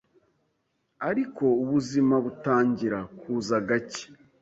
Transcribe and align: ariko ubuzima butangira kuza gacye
ariko 1.09 1.45
ubuzima 1.63 2.15
butangira 2.25 2.99
kuza 3.19 3.55
gacye 3.67 4.05